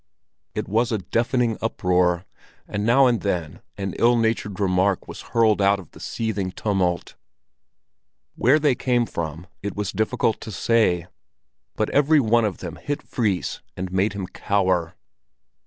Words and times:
It 0.55 0.67
was 0.67 0.91
a 0.91 0.97
deafening 0.97 1.59
uproar, 1.61 2.25
and 2.67 2.83
now 2.87 3.05
and 3.05 3.21
then 3.21 3.61
an 3.77 3.93
ill 3.99 4.17
natured 4.17 4.59
remark 4.59 5.07
was 5.07 5.21
hurled 5.21 5.61
out 5.61 5.79
of 5.79 5.91
the 5.91 5.99
seething 5.99 6.51
tumult. 6.51 7.13
Where 8.35 8.57
they 8.57 8.73
came 8.73 9.05
from 9.05 9.45
it 9.61 9.75
was 9.75 9.91
difficult 9.91 10.41
to 10.41 10.51
say; 10.51 11.05
but 11.75 11.91
every 11.91 12.19
one 12.19 12.45
of 12.45 12.57
them 12.57 12.77
hit 12.77 13.03
Fris 13.03 13.59
and 13.77 13.91
made 13.91 14.13
him 14.13 14.25
cower. 14.25 14.95